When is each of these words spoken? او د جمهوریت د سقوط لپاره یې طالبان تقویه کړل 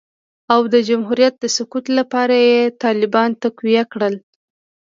او 0.53 0.61
د 0.73 0.75
جمهوریت 0.89 1.35
د 1.39 1.45
سقوط 1.57 1.85
لپاره 1.97 2.35
یې 2.49 2.61
طالبان 2.83 3.29
تقویه 3.43 3.83
کړل 3.93 4.15